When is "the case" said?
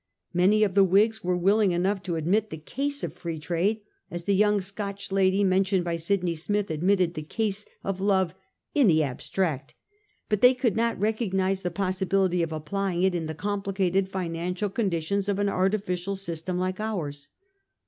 2.49-3.03, 7.13-7.67